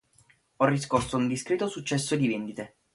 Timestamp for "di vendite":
2.15-2.77